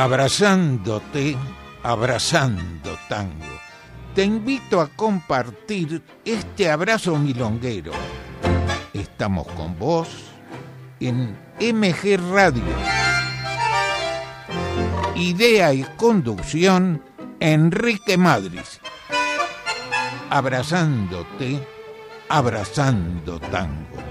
[0.00, 1.36] abrazándote,
[1.82, 3.44] abrazando tango.
[4.14, 7.92] Te invito a compartir este abrazo milonguero.
[8.94, 10.08] Estamos con vos
[11.00, 12.62] en MG Radio.
[15.16, 17.04] Idea y conducción,
[17.38, 18.60] Enrique Madrid.
[20.30, 21.60] Abrazándote,
[22.30, 24.09] abrazando tango.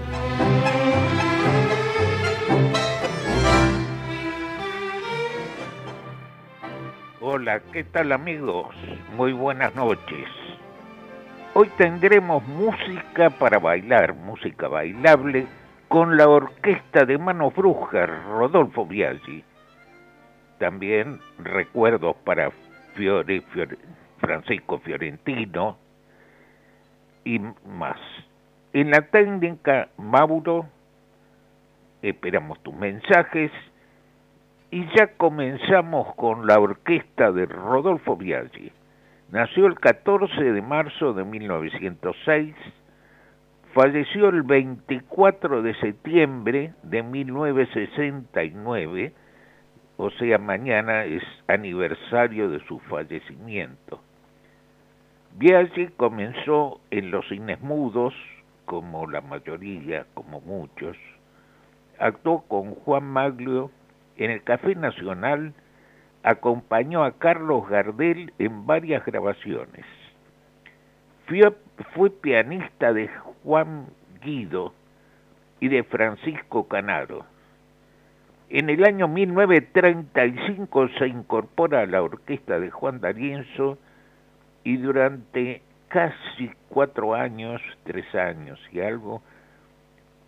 [7.32, 8.74] Hola, ¿qué tal amigos?
[9.14, 10.28] Muy buenas noches.
[11.54, 15.46] Hoy tendremos música para bailar, música bailable,
[15.86, 19.44] con la orquesta de Manos Brujas, Rodolfo Biaggi.
[20.58, 22.50] También recuerdos para
[22.94, 23.44] Fiore,
[24.18, 25.78] Francisco Fiorentino
[27.24, 28.00] y más.
[28.72, 30.66] En la técnica, Mauro,
[32.02, 33.52] esperamos tus mensajes
[34.70, 38.70] y ya comenzamos con la orquesta de Rodolfo Biaggi.
[39.32, 42.54] Nació el 14 de marzo de 1906,
[43.74, 49.12] falleció el 24 de septiembre de 1969,
[49.96, 54.00] o sea, mañana es aniversario de su fallecimiento.
[55.36, 58.14] Biaggi comenzó en los cines mudos,
[58.66, 60.96] como la mayoría, como muchos.
[61.98, 63.72] Actuó con Juan Maglio
[64.20, 65.54] en el Café Nacional
[66.22, 69.86] acompañó a Carlos Gardel en varias grabaciones.
[71.26, 73.08] Fue, pianista de
[73.42, 73.86] Juan
[74.22, 74.74] Guido
[75.58, 77.24] y de Francisco Canaro.
[78.50, 83.78] En el año 1935 se incorpora a la orquesta de Juan D'Arienzo
[84.64, 89.22] y durante casi cuatro años, tres años y algo,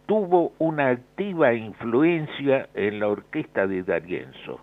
[0.07, 4.61] tuvo una activa influencia en la orquesta de D'Arienzo,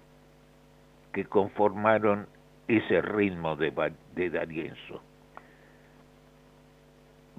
[1.14, 2.28] que conformaron
[2.68, 3.72] ese ritmo de,
[4.30, 5.02] D'Arienzo.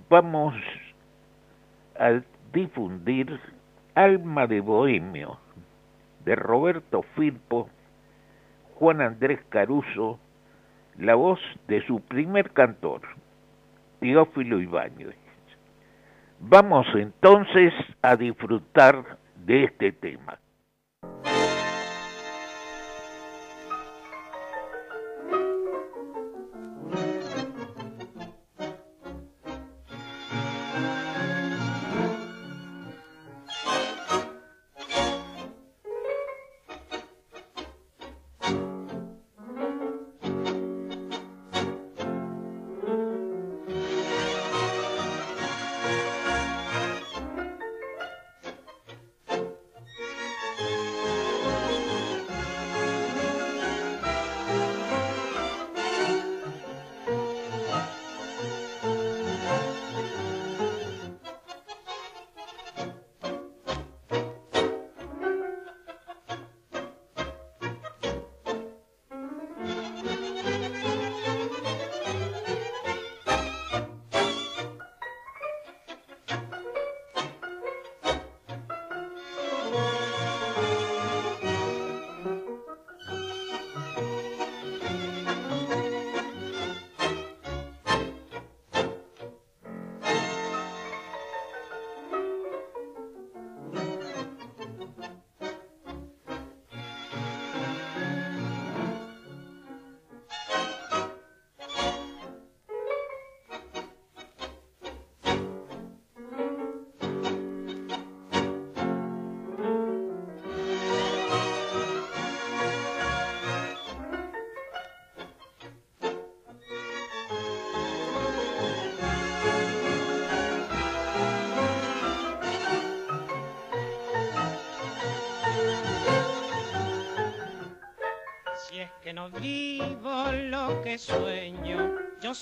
[0.08, 0.54] Vamos
[1.98, 2.20] a
[2.52, 3.38] difundir
[3.94, 5.38] Alma de Bohemio,
[6.24, 7.68] de Roberto Firpo,
[8.76, 10.18] Juan Andrés Caruso,
[10.98, 13.02] la voz de su primer cantor,
[14.00, 15.19] Teófilo Ibáñez.
[16.42, 20.38] Vamos entonces a disfrutar de este tema.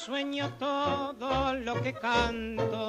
[0.09, 2.88] Sueño todo lo que canto,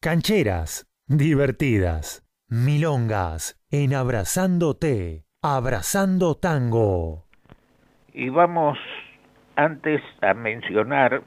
[0.00, 7.26] cancheras, divertidas, milongas, en abrazándote, abrazando tango.
[8.14, 8.78] Y vamos
[9.56, 11.22] antes a mencionar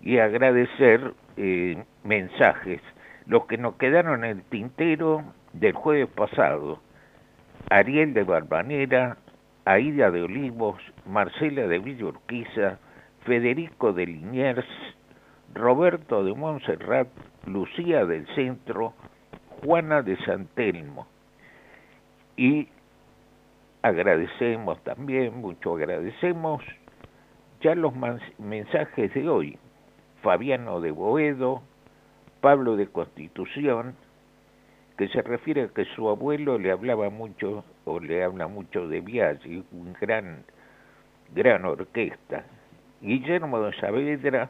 [0.00, 2.80] y agradecer eh, mensajes,
[3.26, 6.80] los que nos quedaron en el tintero del jueves pasado.
[7.68, 9.18] Ariel de Barbanera,
[9.66, 12.78] Aida de Olivos, Marcela de Villorquiza,
[13.26, 14.66] Federico de Liniers,
[15.54, 17.08] Roberto de Montserrat,
[17.46, 18.94] Lucía del Centro,
[19.62, 21.06] Juana de Santelmo.
[22.36, 22.68] Y
[23.82, 26.62] agradecemos también, mucho agradecemos
[27.60, 27.92] ya los
[28.38, 29.58] mensajes de hoy.
[30.22, 31.62] Fabiano de Boedo,
[32.40, 33.94] Pablo de Constitución,
[34.96, 39.00] que se refiere a que su abuelo le hablaba mucho o le habla mucho de
[39.00, 40.44] Biaggi, un gran,
[41.34, 42.44] gran orquesta.
[43.00, 44.48] Guillermo de Saavedra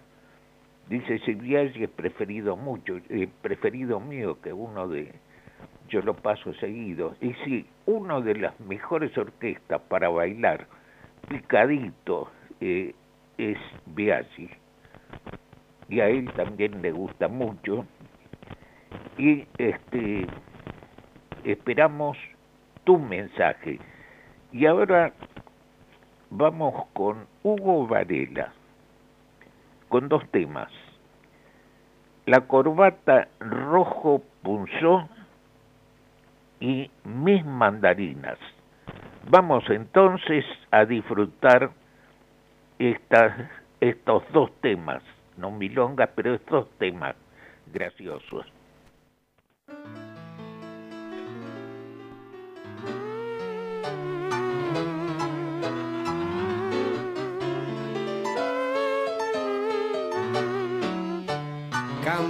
[0.88, 5.12] dice si Biaggi es preferido mucho, eh, preferido mío que uno de
[5.88, 7.14] yo lo paso seguido.
[7.20, 10.66] Y sí, uno de las mejores orquestas para bailar
[11.28, 12.94] picadito eh,
[13.38, 14.50] es Biaggi.
[15.88, 17.86] Y a él también le gusta mucho
[19.18, 20.26] y este
[21.44, 22.16] esperamos
[22.84, 23.78] tu mensaje.
[24.52, 25.12] Y ahora
[26.30, 28.52] vamos con Hugo Varela,
[29.94, 30.72] con dos temas.
[32.26, 35.08] La corbata rojo punzó
[36.58, 38.36] y mis mandarinas.
[39.30, 41.70] Vamos entonces a disfrutar
[42.80, 45.00] estos dos temas,
[45.36, 47.14] no milongas, pero estos temas
[47.72, 48.46] graciosos.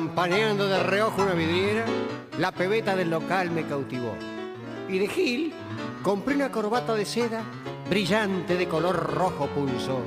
[0.04, 1.86] Campaneando de reojo una vidriera,
[2.38, 4.14] la pebeta del local me cautivó.
[4.86, 5.54] Y de Gil
[6.02, 7.42] compré una corbata de seda
[7.88, 10.02] brillante de color rojo pulso.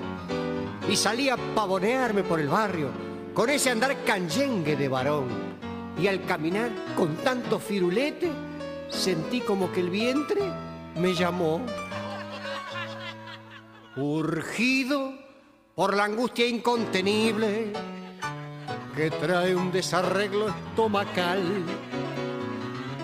[0.88, 2.90] Y salí a pavonearme por el barrio
[3.34, 5.30] con ese andar canyengue de varón
[6.00, 8.30] y al caminar con tanto firulete
[8.90, 10.42] sentí como que el vientre
[10.96, 11.60] me llamó.
[13.96, 15.16] Urgido
[15.74, 17.74] por la angustia incontenible
[18.98, 21.40] que trae un desarreglo estomacal,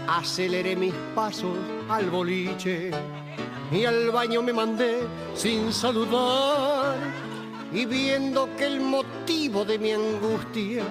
[0.08, 1.56] aceleré mis pasos
[1.88, 2.90] al boliche
[3.72, 5.02] y al baño me mandé
[5.36, 6.96] sin saludar.
[7.72, 10.84] Y viendo que el motivo de mi angustia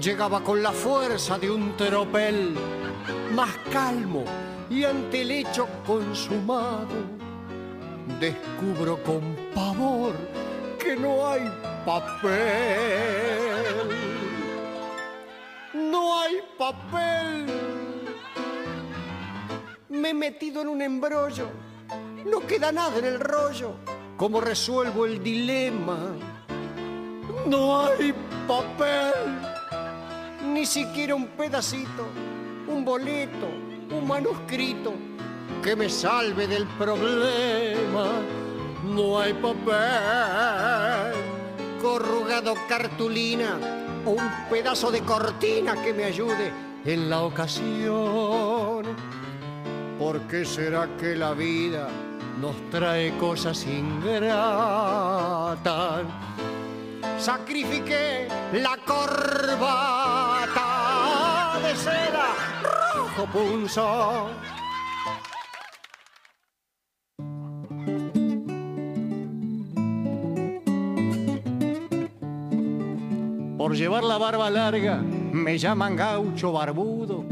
[0.00, 2.54] llegaba con la fuerza de un tropel,
[3.34, 4.24] más calmo
[4.70, 6.94] y ante el hecho consumado,
[8.20, 9.20] descubro con
[9.52, 10.14] pavor
[10.78, 11.42] que no hay
[11.88, 13.88] papel.
[15.72, 17.46] No hay papel.
[19.88, 21.48] Me he metido en un embrollo,
[22.26, 23.72] no queda nada en el rollo.
[24.18, 25.96] ¿Cómo resuelvo el dilema?
[27.46, 28.12] No hay
[28.46, 29.14] papel
[30.44, 32.06] ni siquiera un pedacito,
[32.68, 33.48] un boleto,
[33.90, 34.92] un manuscrito
[35.62, 38.20] que me salve del problema.
[38.84, 41.14] No hay papel,
[41.80, 43.58] corrugado cartulina
[44.04, 46.52] o un pedazo de cortina que me ayude
[46.84, 48.84] en la ocasión.
[49.98, 51.88] ¿Por qué será que la vida
[52.40, 54.68] nos trae cosas ingratas?
[57.18, 60.58] sacrifiqué la corbata
[61.62, 62.28] de seda
[62.94, 64.30] rojo punzo.
[73.68, 77.22] Por llevar la barba larga me llaman gaucho barbudo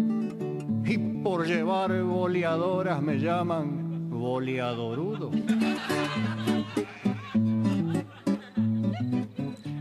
[0.85, 5.31] y por llevar boleadoras me llaman boleadorudo.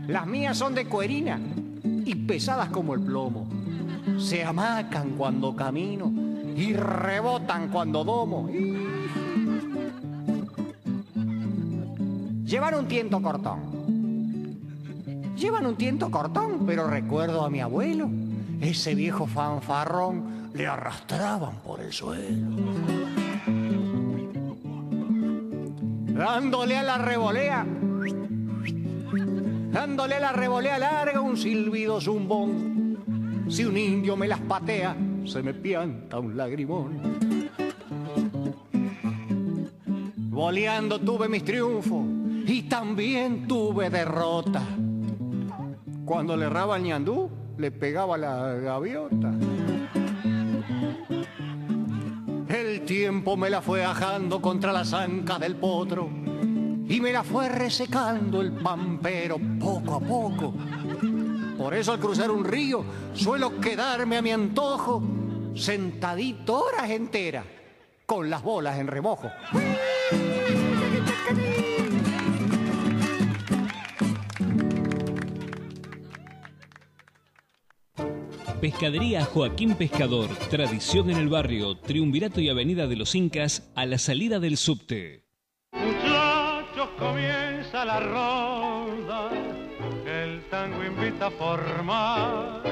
[0.08, 1.38] Las mías son de cuerina
[1.84, 3.46] y pesadas como el plomo.
[4.16, 6.10] Se amacan cuando camino
[6.56, 8.48] y rebotan cuando domo.
[12.46, 13.75] Llevan un tiento cortón.
[15.36, 18.08] Llevan un tiento cortón, pero recuerdo a mi abuelo.
[18.60, 22.46] Ese viejo fanfarrón le arrastraban por el suelo.
[26.14, 27.66] Dándole a la revolea
[29.76, 33.44] dándole la revolea larga un silbido zumbón.
[33.50, 36.98] Si un indio me las patea, se me pianta un lagrimón.
[40.30, 42.06] Boleando tuve mis triunfos
[42.46, 44.62] y también tuve derrota.
[46.06, 49.34] Cuando le erraba el ñandú, le pegaba la gaviota.
[52.48, 56.08] El tiempo me la fue ajando contra las ancas del potro
[56.88, 60.54] y me la fue resecando el pampero poco a poco.
[61.58, 65.02] Por eso al cruzar un río suelo quedarme a mi antojo
[65.56, 67.44] sentadito horas enteras
[68.06, 69.28] con las bolas en remojo.
[78.66, 83.96] Pescadería Joaquín Pescador, tradición en el barrio, Triunvirato y Avenida de los Incas, a la
[83.96, 85.22] salida del subte.
[85.70, 89.30] Muchachos, comienza la ronda,
[90.04, 92.62] el tango invita a formar.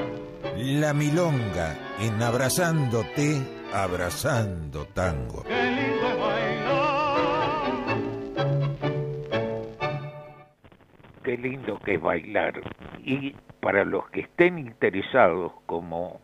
[0.57, 5.43] La milonga en abrazándote, abrazando tango.
[5.43, 6.44] Qué lindo es
[11.25, 12.61] Qué lindo que es bailar.
[13.03, 16.21] Y para los que estén interesados, como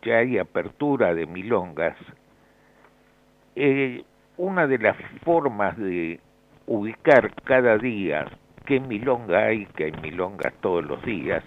[0.00, 1.98] ya hay apertura de milongas,
[3.56, 4.02] eh,
[4.38, 6.18] una de las formas de
[6.66, 8.24] ubicar cada día
[8.64, 11.44] qué milonga hay, que hay milongas todos los días,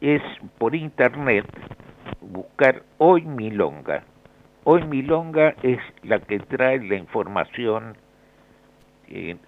[0.00, 0.22] es
[0.56, 1.44] por internet
[2.22, 4.04] buscar Hoy Milonga.
[4.64, 7.98] Hoy Milonga es la que trae la información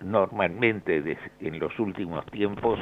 [0.01, 2.79] normalmente en los últimos tiempos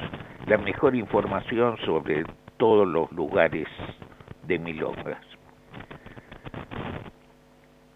[0.47, 2.25] la mejor información sobre
[2.57, 3.69] todos los lugares
[4.47, 5.21] de milongas.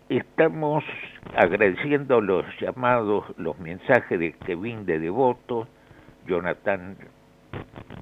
[0.08, 0.84] Estamos
[1.34, 5.66] agradeciendo los llamados, los mensajes de Kevin de Devoto,
[6.26, 6.96] Jonathan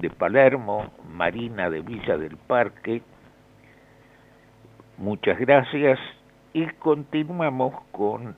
[0.00, 3.02] de Palermo, Marina de Villa del Parque.
[4.98, 5.98] Muchas gracias
[6.52, 8.36] y continuamos con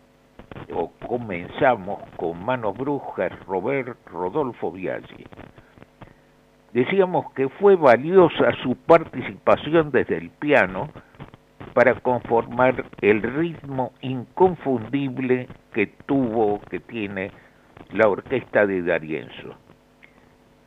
[0.73, 5.25] o comenzamos con Manos Brujas, Robert Rodolfo Viaggi.
[6.73, 10.91] Decíamos que fue valiosa su participación desde el piano
[11.73, 17.31] para conformar el ritmo inconfundible que tuvo, que tiene
[17.93, 19.55] la orquesta de Darienzo.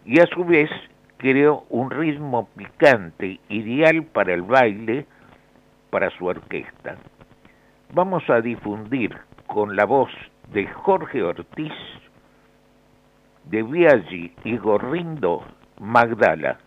[0.05, 0.69] Y a su vez
[1.17, 5.05] creó un ritmo picante, ideal para el baile,
[5.89, 6.95] para su orquesta.
[7.93, 9.15] Vamos a difundir
[9.47, 10.11] con la voz
[10.51, 11.73] de Jorge Ortiz,
[13.45, 15.43] de Biaggi y Gorrindo
[15.79, 16.59] Magdala.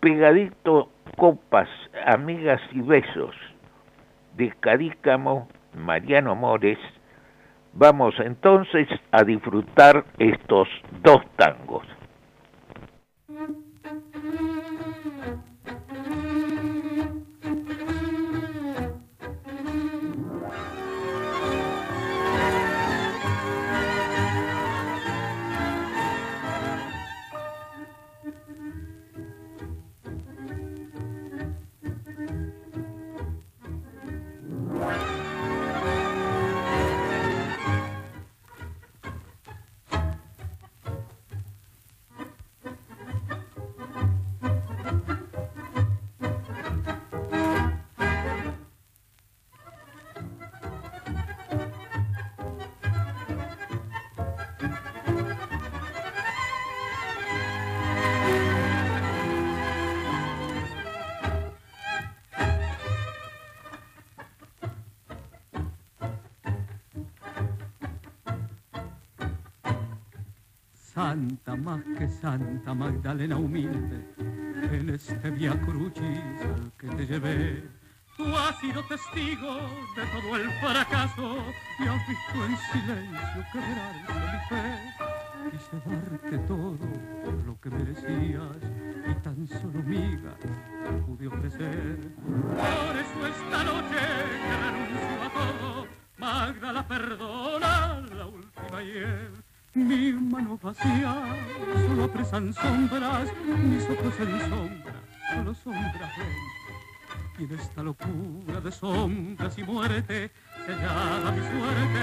[0.00, 1.68] Pegadito copas,
[2.06, 3.34] amigas y besos
[4.36, 6.78] de Cadícamo Mariano Mores.
[7.72, 10.68] Vamos entonces a disfrutar estos
[11.02, 11.86] dos tangos.
[70.98, 74.04] Santa más que Santa Magdalena humilde,
[74.72, 77.62] en este via crucis al que te llevé.
[78.16, 79.54] Tú has sido testigo
[79.94, 81.36] de todo el fracaso
[81.78, 84.66] y has visto en silencio quebrarse mi fe.
[85.52, 86.76] Quise darte todo
[87.46, 88.58] lo que merecías
[89.08, 92.12] y tan solo migas te pude ofrecer.
[92.26, 94.00] Por eso esta noche
[94.42, 95.86] que renuncio a todo,
[96.16, 99.47] Magda la perdona la última hiel.
[99.78, 101.14] Mi mano vacía
[101.86, 104.94] solo apresan sombras, mis ojos en sombra,
[105.32, 106.36] solo sombras ven.
[107.38, 110.32] Y en esta locura de sombras y muerte,
[110.66, 112.02] sellada mi suerte,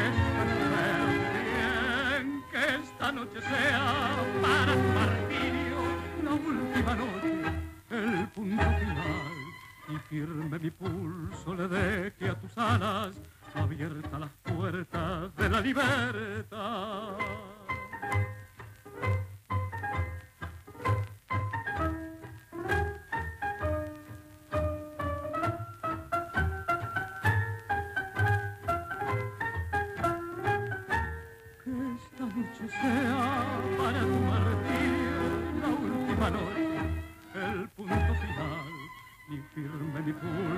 [2.15, 4.09] bien que esta noche sea
[4.41, 5.79] para tu martirio
[6.23, 7.33] la última noche,
[7.89, 9.33] el punto final.
[9.89, 13.15] Y firme mi pulso le deje a tus alas
[13.53, 17.54] abiertas las puertas de la libertad.
[32.85, 35.17] Sea para tu martirio
[35.61, 36.77] la última noche,
[37.33, 38.75] el punto final,
[39.29, 40.54] y firme mi pulso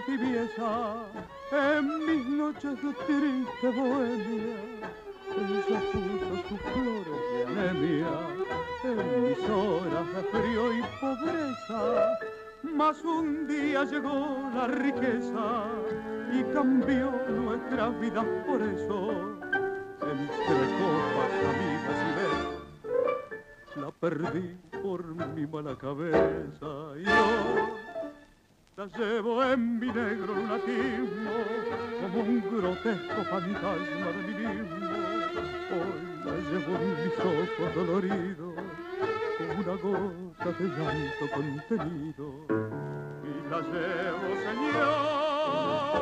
[0.00, 1.04] tibieza
[1.52, 4.56] en mis noches de triste bohemia.
[5.36, 8.14] Ella puso sus flores de anemia
[8.84, 12.18] en mis horas de frío y pobreza.
[12.62, 15.64] Mas un día llegó la riqueza
[16.32, 19.10] y cambió nuestras vidas por eso.
[20.00, 27.91] Entre copas, amigas y besos, la perdí por mi mala cabeza y yo
[28.82, 31.30] la llevo en mi negro lunatismo
[32.00, 34.90] como un grotesco fantasma de mi mismo.
[35.70, 38.54] Hoy la llevo en mis ojos doloridos
[39.38, 42.26] como una gota de llanto contenido.
[43.22, 46.00] Y la llevo, Señor,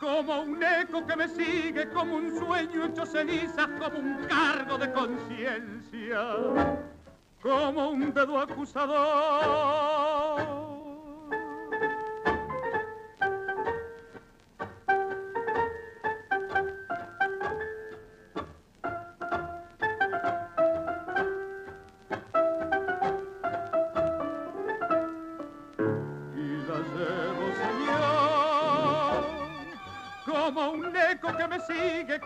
[0.00, 4.92] como un eco que me sigue, como un sueño hecho cenizas, como un cargo de
[4.92, 6.36] conciencia,
[7.42, 9.74] como un dedo acusador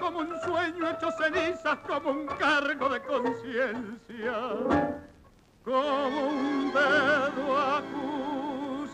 [0.08, 4.32] como un sueño hecho cenizas, como un cargo de conciencia,
[5.62, 8.88] como un dedo acusado.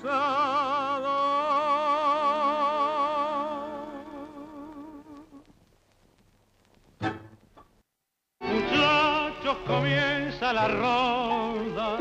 [8.41, 11.97] Muchachos, comienza la ronda,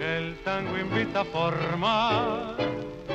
[0.00, 2.56] el tango invita a formar.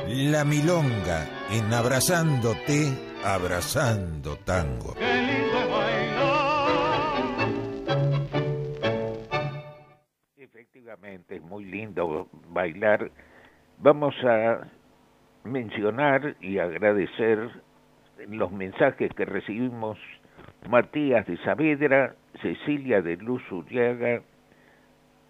[0.06, 4.94] La milonga en abrazándote Abrazando Tango.
[4.94, 6.66] Qué lindo bailar.
[10.36, 13.10] Efectivamente, es muy lindo bailar.
[13.78, 14.68] Vamos a
[15.44, 17.50] mencionar y agradecer
[18.28, 19.98] los mensajes que recibimos
[20.68, 24.22] Matías de Saavedra, Cecilia de Luz Uriaga,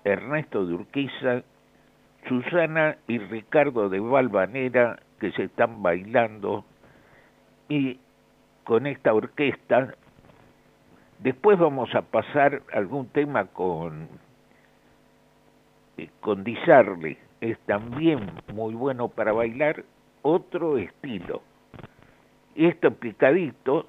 [0.04, 1.42] Ernesto de Urquiza,
[2.28, 6.64] Susana y Ricardo de Valvanera que se están bailando
[7.68, 7.98] y
[8.64, 9.94] con esta orquesta.
[11.18, 14.08] Después vamos a pasar algún tema con
[15.96, 19.84] eh, con Disarle es también muy bueno para bailar
[20.22, 21.42] otro estilo.
[22.54, 23.86] Esto picadito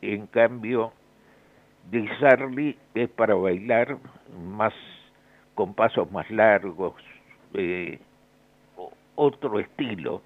[0.00, 0.92] en cambio
[1.90, 3.98] Disarle es para bailar
[4.44, 4.72] más
[5.54, 6.94] con pasos más largos
[7.54, 7.98] eh,
[9.14, 10.22] otro estilo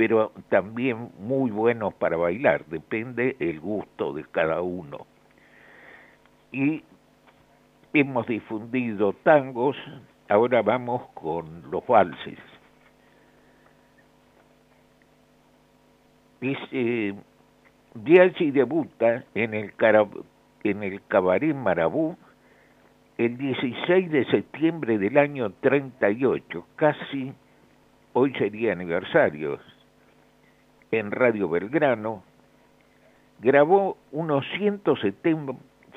[0.00, 5.06] pero también muy buenos para bailar, depende el gusto de cada uno.
[6.52, 6.82] Y
[7.92, 9.76] hemos difundido tangos,
[10.30, 12.38] ahora vamos con los valses.
[16.40, 17.14] Eh,
[17.92, 19.74] Biaggi debuta en el,
[20.64, 22.16] en el Cabaret Marabú
[23.18, 27.34] el 16 de septiembre del año 38, casi
[28.14, 29.60] hoy sería aniversario,
[30.90, 32.22] en Radio Belgrano,
[33.40, 35.52] grabó unos 170,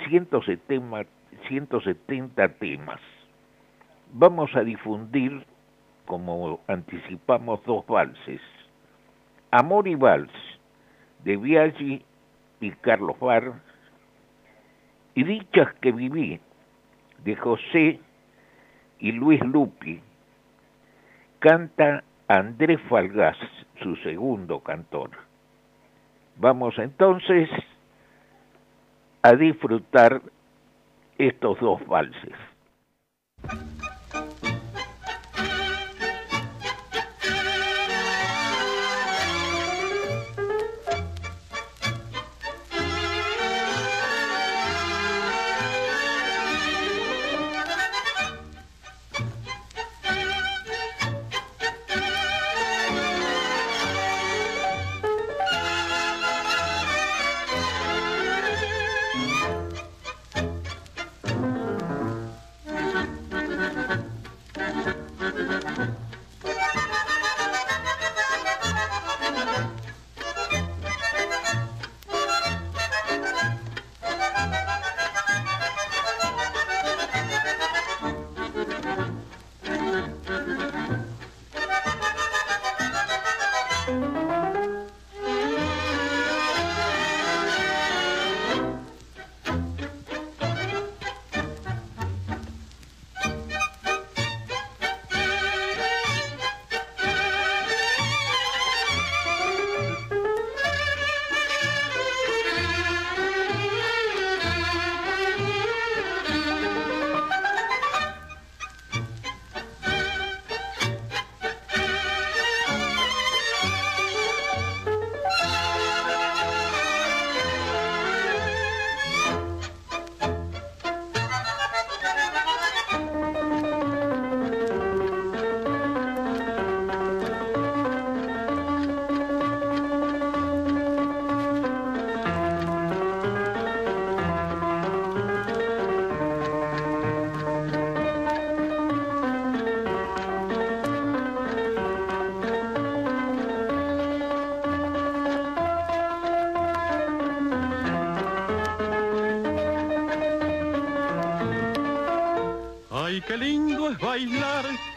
[0.10, 1.06] 170,
[1.48, 3.00] 170 temas.
[4.14, 5.46] Vamos a difundir,
[6.06, 8.42] como anticipamos, dos valses.
[9.52, 10.32] Amor y Vals,
[11.24, 12.04] de Biaggi
[12.60, 13.54] y Carlos Bar,
[15.16, 16.40] y Dichas que viví,
[17.24, 18.00] de José
[19.00, 20.02] y Luis Lupi,
[21.40, 23.38] canta Andrés Falgás,
[23.84, 25.12] su segundo cantor.
[26.38, 27.50] Vamos entonces
[29.22, 30.22] a disfrutar
[31.18, 32.34] estos dos valses.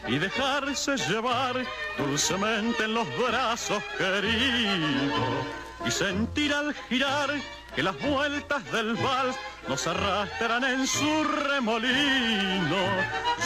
[0.07, 1.65] Y dejarse llevar
[1.97, 5.45] dulcemente en los brazos queridos
[5.85, 7.29] y sentir al girar
[7.75, 9.35] que las vueltas del vals
[9.67, 12.77] nos arrastran en su remolino.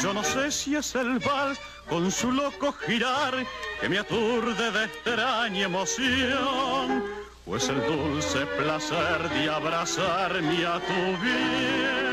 [0.02, 3.45] Yo no sé si es el vals con su loco girar
[3.82, 7.04] que me aturde de extraña emoción,
[7.45, 12.11] o es el dulce placer de abrazarme a tu bien.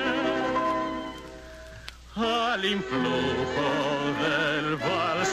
[2.70, 3.68] Influjo
[4.20, 5.33] del vals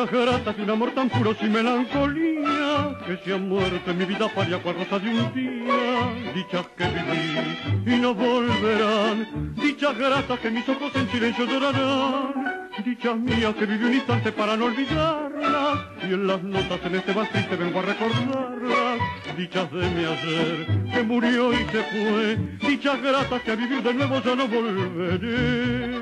[0.00, 4.06] Dichas gratas de un amor tan puro sin melancolía, que se ha muerto en mi
[4.06, 6.32] vida paria cual rosa de un día.
[6.34, 12.70] Dichas que viví y no volverán, dichas gratas que mis ojos en silencio llorarán.
[12.82, 17.12] Dichas mías que viví un instante para no olvidarlas, y en las notas en este
[17.12, 19.36] más triste vengo a recordarlas.
[19.36, 22.38] Dichas de mi ayer, que murió y se fue,
[22.70, 25.99] dichas gratas que a vivir de nuevo ya no volveré.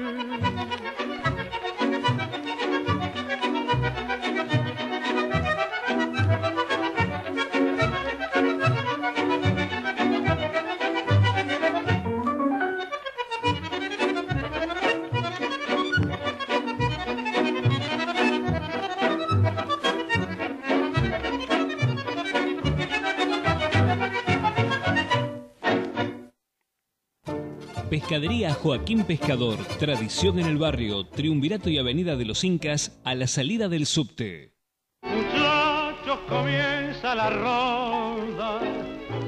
[28.09, 33.27] Pescadería Joaquín Pescador, tradición en el barrio, Triunvirato y Avenida de los Incas, a la
[33.27, 34.55] salida del subte.
[35.03, 38.61] Muchachos, comienza la ronda,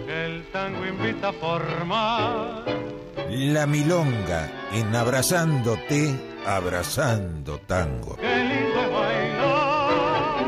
[0.08, 2.64] el tango invita a formar.
[3.28, 8.16] La milonga en abrazándote, abrazando tango.
[8.16, 10.40] Qué lindo es bailar.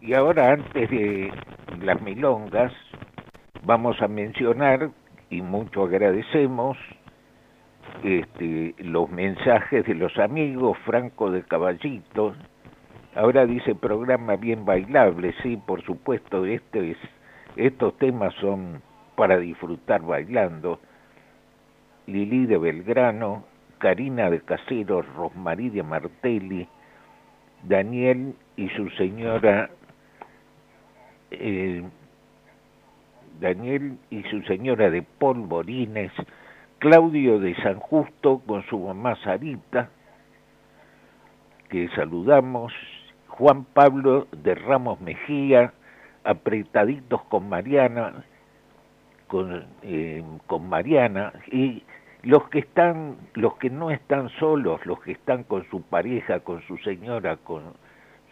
[0.00, 1.32] Y ahora, antes de
[1.80, 2.72] las milongas,
[3.64, 4.92] vamos a mencionar
[5.30, 6.76] y mucho agradecemos
[8.02, 12.34] este, los mensajes de los amigos, Franco de Caballito,
[13.14, 16.98] ahora dice programa bien bailable, sí, por supuesto, este es,
[17.56, 18.82] estos temas son
[19.16, 20.80] para disfrutar bailando,
[22.06, 23.44] Lili de Belgrano,
[23.78, 26.68] Karina de Caseros, Rosmarí de Martelli,
[27.64, 29.70] Daniel y su señora
[31.30, 31.82] eh,
[33.40, 36.12] Daniel y su señora de Polvorines,
[36.78, 39.90] Claudio de San Justo con su mamá Sarita,
[41.68, 42.72] que saludamos,
[43.28, 45.72] Juan Pablo de Ramos Mejía,
[46.24, 48.24] apretaditos con Mariana,
[49.26, 51.82] con, eh, con Mariana, y
[52.22, 56.62] los que están, los que no están solos, los que están con su pareja, con
[56.62, 57.62] su señora, con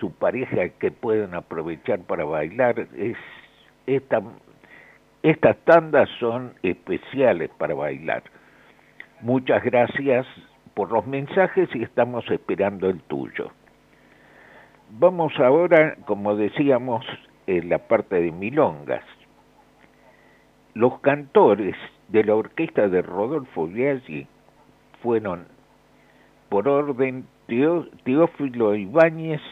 [0.01, 3.17] su pareja que pueden aprovechar para bailar, es
[3.87, 4.21] esta
[5.31, 8.23] estas tandas son especiales para bailar.
[9.23, 10.25] Muchas gracias
[10.75, 13.51] por los mensajes y estamos esperando el tuyo.
[14.89, 17.05] Vamos ahora, como decíamos,
[17.49, 19.03] en la parte de milongas.
[20.75, 21.75] Los cantores
[22.07, 24.29] de la orquesta de Rodolfo Biaggi
[25.03, 25.49] fueron,
[26.49, 27.27] por orden,
[28.05, 29.43] Teófilo Ibáñez,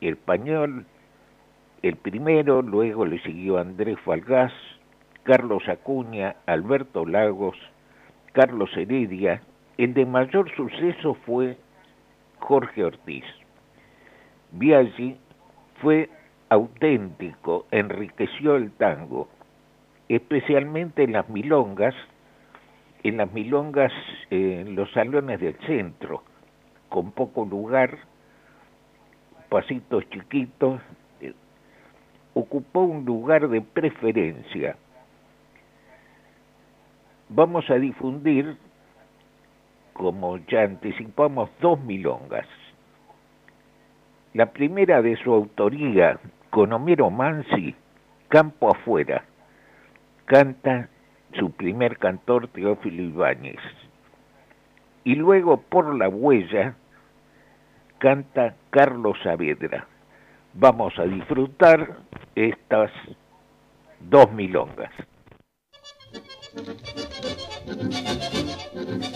[0.00, 0.84] español,
[1.82, 4.52] el primero, luego le siguió Andrés Falgás,
[5.26, 7.56] Carlos Acuña, Alberto Lagos,
[8.32, 9.42] Carlos Heredia.
[9.76, 11.56] El de mayor suceso fue
[12.38, 13.24] Jorge Ortiz.
[14.52, 15.16] Biaggi
[15.82, 16.08] fue
[16.48, 19.28] auténtico, enriqueció el tango,
[20.08, 21.94] especialmente en las milongas,
[23.02, 23.92] en las milongas
[24.30, 26.22] eh, en los salones del centro,
[26.88, 27.98] con poco lugar,
[29.48, 30.80] pasitos chiquitos,
[31.20, 31.34] eh,
[32.34, 34.76] ocupó un lugar de preferencia.
[37.28, 38.56] Vamos a difundir,
[39.92, 42.46] como ya anticipamos, dos milongas.
[44.32, 47.74] La primera de su autoría, con Homero Mansi,
[48.28, 49.24] Campo Afuera,
[50.26, 50.88] canta
[51.38, 53.60] su primer cantor Teófilo Ibáñez.
[55.02, 56.76] Y luego por la huella
[57.98, 59.86] canta Carlos Saavedra.
[60.54, 61.96] Vamos a disfrutar
[62.34, 62.90] estas
[64.00, 64.92] dos milongas.
[67.66, 69.15] ななななな。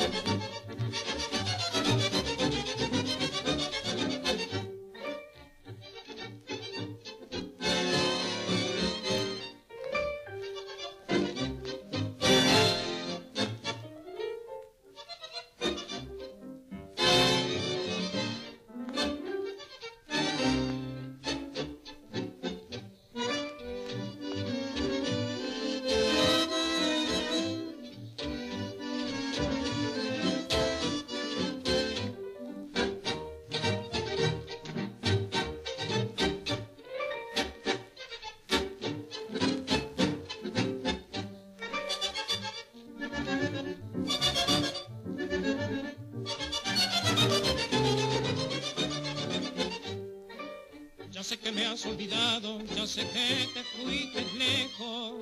[51.86, 55.14] Olvidado, ya sé que te fuiste lejos,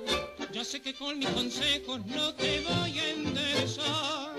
[0.51, 4.35] ya sé que con mis consejos no te voy a enderezar,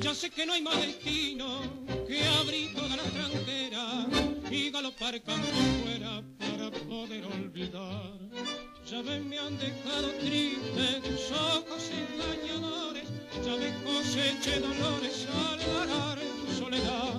[0.00, 1.60] ya sé que no hay más destino
[2.08, 4.06] que abrir toda la extranjera
[4.50, 5.46] y galopar campo
[5.82, 8.18] fuera para poder olvidar.
[8.90, 13.08] Ya ves, me han dejado triste tus ojos engañadores,
[13.44, 17.13] ya ves coseché dolores al varar tu soledad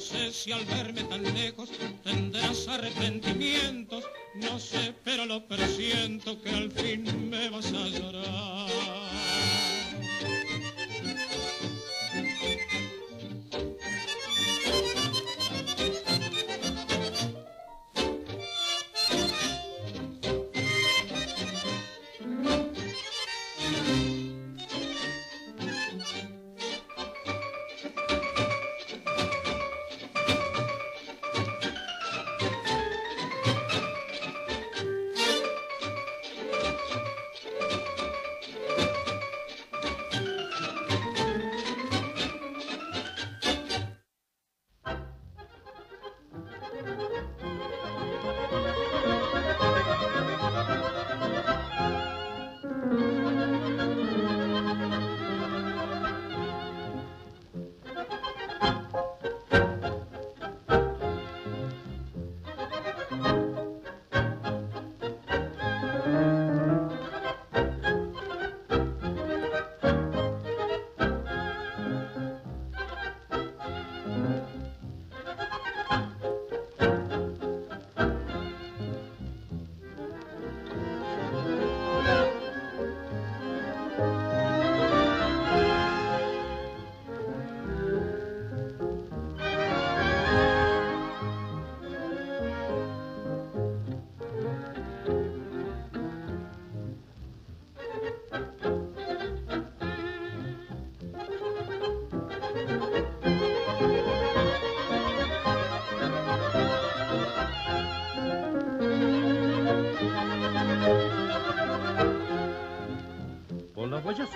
[0.00, 1.68] sé si al verme tan lejos
[2.02, 9.09] tendrás arrepentimientos, no sé, pero lo presiento que al fin me vas a llorar.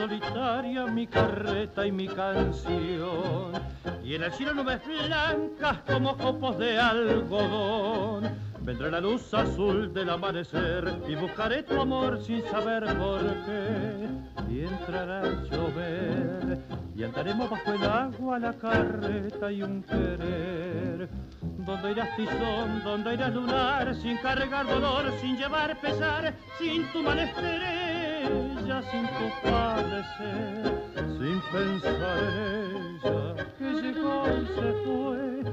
[0.04, 3.52] Solitaria mi carreta y mi canción.
[4.04, 8.28] Y en el cielo nubes blancas como copos de algodón.
[8.60, 14.08] Vendrá la luz azul del amanecer y buscaré tu amor sin saber por qué.
[14.50, 16.58] Y entrará a llover
[16.94, 21.08] y andaremos bajo el agua la carreta y un querer.
[21.40, 27.18] Donde irás tizón, donde irás lunar, sin cargar dolor, sin llevar pesar, sin tu mal
[28.66, 30.72] ya sin tu padecer,
[31.18, 35.44] sin pensar en ella que llegó y se fue.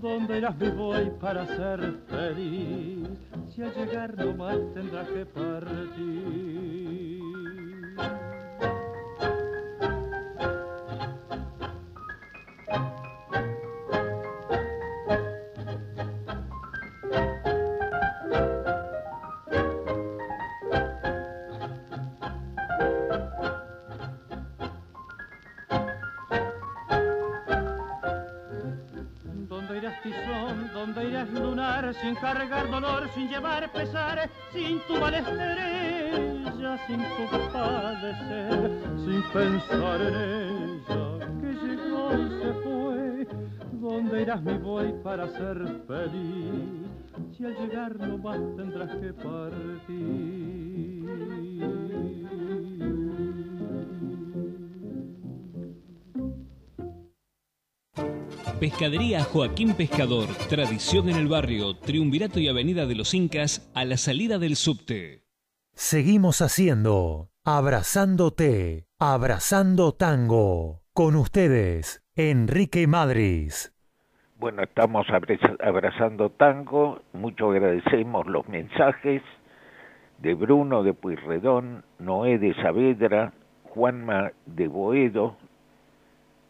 [0.00, 3.08] Donde irás mi voy para ser feliz?
[3.54, 6.64] Si al llegar no más tendrás que partir.
[32.14, 38.70] Sin cargar dolor, sin llevar pesar, sin tu estrella, sin tu padecer,
[39.04, 43.26] sin pensar en ella que llegó y se fue.
[43.72, 46.86] ¿Dónde irás mi voy para ser feliz?
[47.36, 50.24] Si al llegar no más tendrás que partir.
[58.64, 63.98] Pescadería Joaquín Pescador, tradición en el barrio, Triunvirato y Avenida de los Incas, a la
[63.98, 65.20] salida del subte.
[65.74, 70.80] Seguimos haciendo Abrazándote, Abrazando Tango.
[70.94, 73.74] Con ustedes, Enrique Madris.
[74.38, 75.06] Bueno, estamos
[75.60, 77.02] abrazando tango.
[77.12, 79.20] Mucho agradecemos los mensajes
[80.20, 85.36] de Bruno de Pueyrredón, Noé de Saavedra, Juanma de Boedo.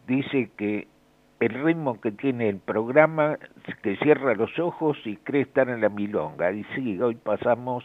[0.07, 0.93] Dice que
[1.40, 3.38] el ritmo que tiene el programa,
[3.83, 6.53] que cierra los ojos y cree estar en la milonga.
[6.53, 7.85] Y sí, hoy pasamos,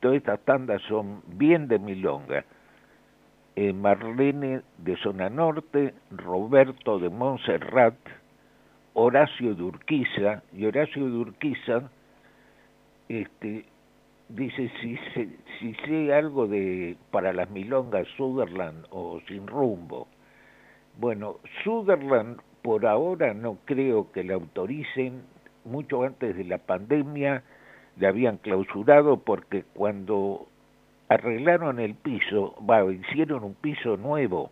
[0.00, 2.44] todas estas tandas son bien de milonga.
[3.54, 7.96] Eh, Marlene de Zona Norte, Roberto de Montserrat,
[8.94, 11.90] Horacio de Urquiza, y Horacio de Urquiza
[13.08, 13.64] este,
[14.28, 14.98] dice si,
[15.58, 20.08] si sé algo de para las milongas Sutherland o Sin Rumbo.
[20.98, 25.22] Bueno, Sutherland por ahora no creo que la autoricen,
[25.64, 27.44] mucho antes de la pandemia
[27.96, 30.48] la habían clausurado porque cuando
[31.08, 32.56] arreglaron el piso,
[33.08, 34.50] hicieron un piso nuevo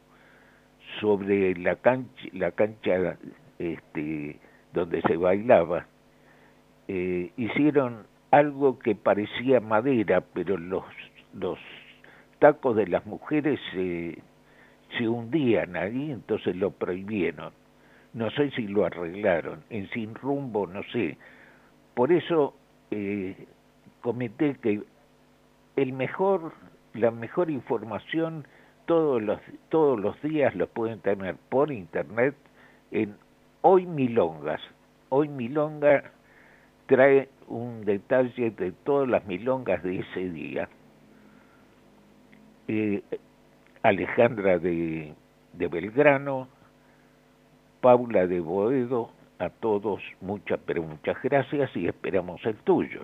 [1.01, 3.19] sobre la cancha, la cancha
[3.59, 4.39] este,
[4.73, 5.89] donde se bailaba,
[6.87, 10.85] eh, hicieron algo que parecía madera, pero los,
[11.33, 11.59] los
[12.39, 14.23] tacos de las mujeres se,
[14.97, 17.64] se hundían ahí, entonces lo prohibieron
[18.15, 21.19] no sé si lo arreglaron, en sin rumbo no sé.
[21.95, 22.55] Por eso
[22.91, 23.47] eh,
[24.01, 24.83] comenté que
[25.77, 26.53] el mejor,
[26.95, 28.47] la mejor información
[28.87, 32.35] todos los, todos los días lo pueden tener por internet
[32.91, 33.17] en
[33.63, 34.61] Hoy Milongas.
[35.09, 36.05] Hoy Milonga
[36.87, 40.69] trae un detalle de todas las milongas de ese día.
[42.69, 43.03] Eh,
[43.83, 45.15] Alejandra de,
[45.53, 46.49] de Belgrano,
[47.85, 53.03] Paula de Boedo, a todos muchas, pero muchas gracias y esperamos el tuyo.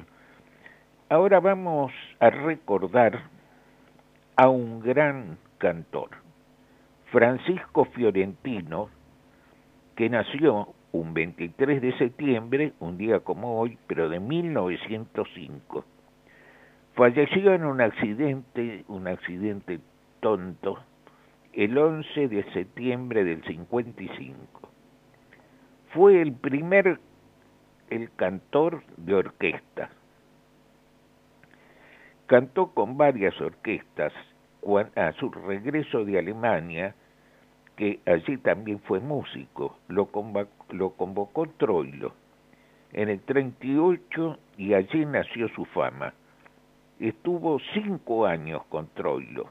[1.11, 3.24] Ahora vamos a recordar
[4.37, 6.09] a un gran cantor,
[7.12, 8.89] Francisco Fiorentino,
[9.97, 15.85] que nació un 23 de septiembre, un día como hoy, pero de 1905.
[16.95, 19.78] Falleció en un accidente, un accidente
[20.20, 20.78] tonto,
[21.53, 24.70] el 11 de septiembre del 55
[25.93, 27.01] fue el primer
[27.91, 29.91] el cantor de orquesta.
[32.26, 34.12] Cantó con varias orquestas
[34.95, 36.95] a su regreso de Alemania,
[37.76, 40.09] que allí también fue músico, lo,
[40.70, 42.14] lo convocó Troilo
[42.93, 46.12] en el 38 y allí nació su fama.
[46.99, 49.47] Estuvo cinco años con Troilo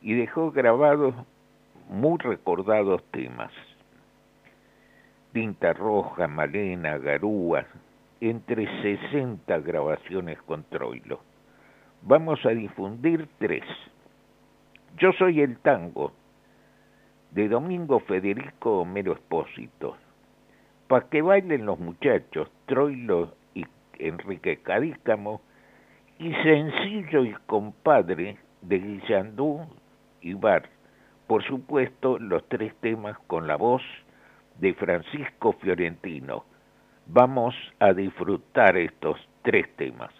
[0.00, 1.14] y dejó grabados
[1.88, 3.50] muy recordados temas.
[5.34, 7.66] Tinta Roja, Malena, Garúa,
[8.20, 11.18] entre 60 grabaciones con Troilo.
[12.02, 13.64] Vamos a difundir tres.
[14.96, 16.12] Yo soy el tango,
[17.32, 19.96] de Domingo Federico Homero Espósito.
[20.86, 23.64] Para que bailen los muchachos, Troilo y
[23.98, 25.40] Enrique Cadícamo,
[26.20, 29.66] y Sencillo y Compadre de Guillandú
[30.20, 30.68] y Bar.
[31.26, 33.82] Por supuesto, los tres temas con la voz
[34.58, 36.44] de Francisco Fiorentino.
[37.06, 40.10] Vamos a disfrutar estos tres temas.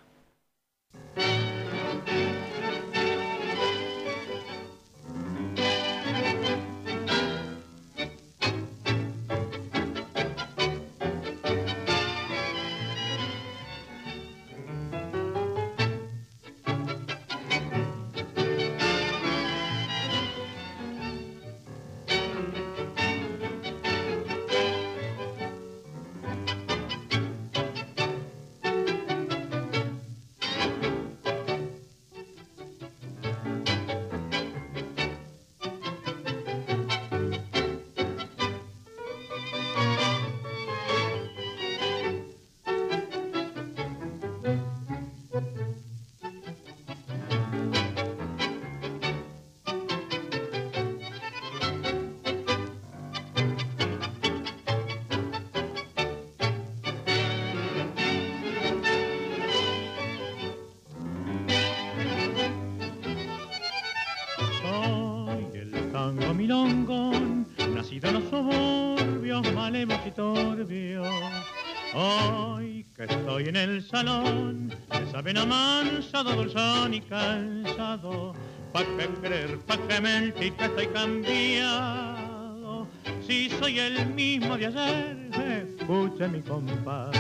[73.95, 78.35] Salón, me saben amansado, dulzón y cansado,
[78.73, 82.89] pa' que creer, pa' que mentir que estoy cambiado.
[83.25, 85.17] Si soy el mismo de ayer,
[85.63, 87.15] escuche mi compás.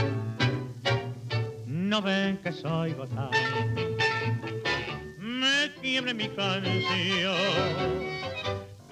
[1.64, 3.30] No ven que soy gozado
[5.20, 7.36] me quiebre mi canción.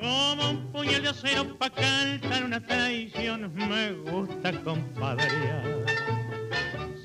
[0.01, 5.91] Como un puñal de acero pa' cantar una traición, me gusta compadre.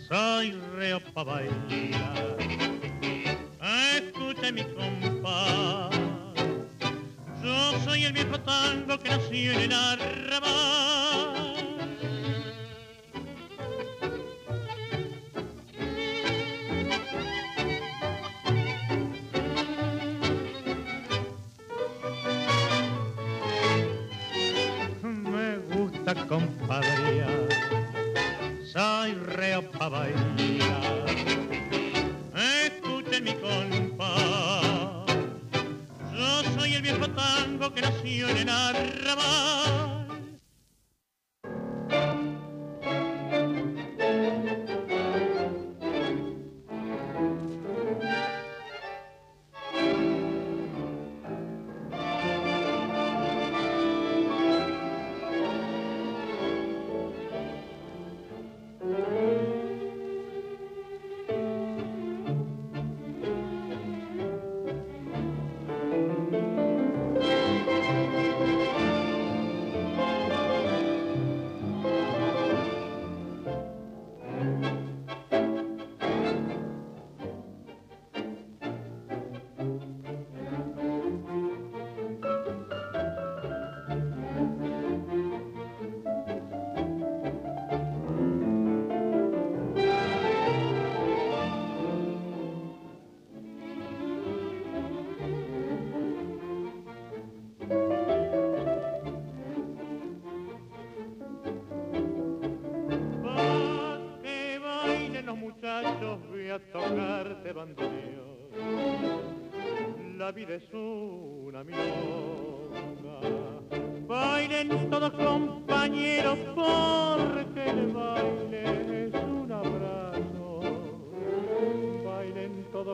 [0.08, 2.38] Soy reo pa' bailar.
[3.94, 5.90] Escucha mi compa.
[7.44, 10.87] Yo soy el viejo tango que nació en el arrabal.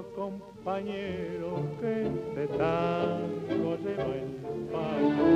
[0.04, 4.30] Bailen todos compañeros que este tango lleva el
[4.72, 5.30] paso.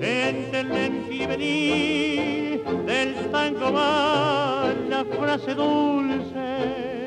[0.00, 7.02] Entienden y venir del tango va la frase dulce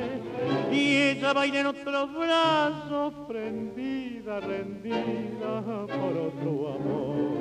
[0.72, 7.36] y ella baila en otros brazos, prendida, rendida por otro amor.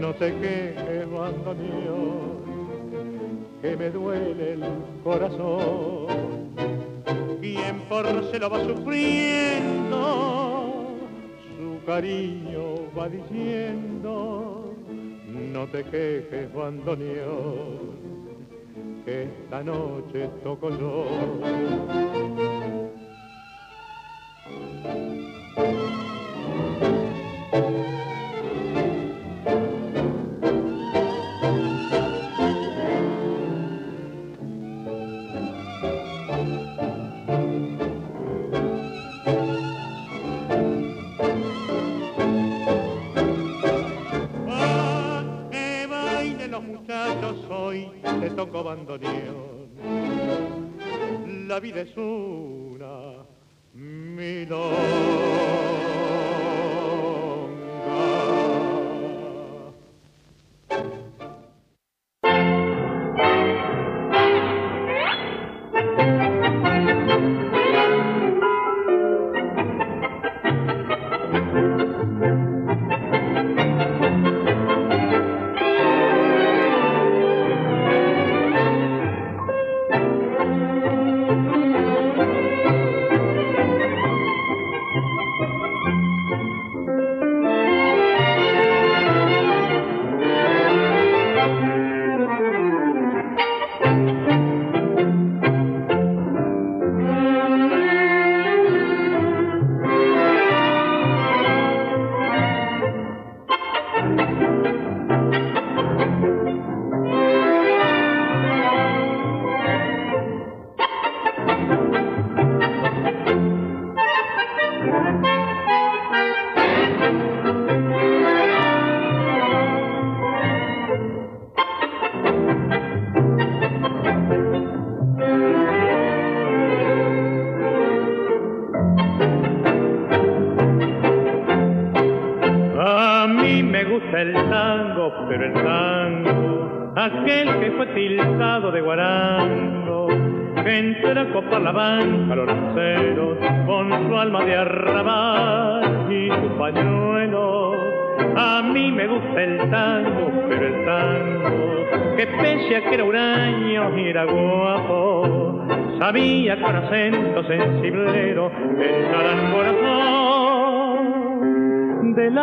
[0.00, 2.36] No te quejes, mío,
[3.62, 4.64] que me duele el
[5.02, 6.75] corazón.
[7.54, 9.94] Quien por se lo va sufriendo,
[11.56, 14.74] su cariño va diciendo,
[15.52, 17.96] no te quejes, bandoneón
[19.06, 21.06] esta noche toco yo.
[51.48, 53.24] La vida es una
[53.72, 55.65] milonga.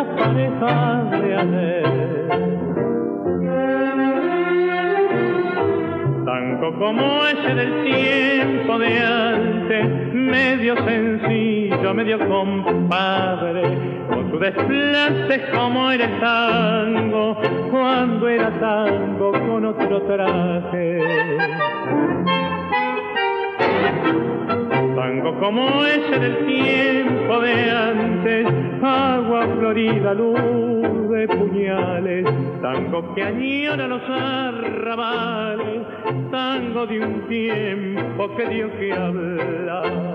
[0.04, 1.84] Las parejas de ayer.
[6.24, 13.62] Tango como ese del tiempo de antes, medio sencillo, medio compadre,
[14.08, 17.36] con su desplante como era el tango,
[17.70, 20.98] cuando era tango con otro traje.
[24.96, 28.46] Tango como ese del tiempo de antes,
[29.46, 32.26] florida, luz de puñales,
[32.60, 35.82] tango que añora los arrabales,
[36.30, 40.13] tango de un tiempo que dio que hablar.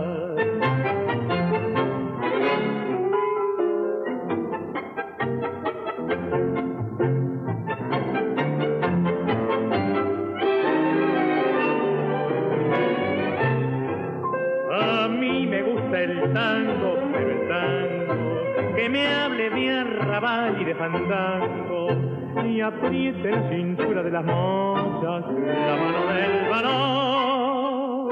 [22.69, 28.09] Apriete la cintura de las mozas la mano del varón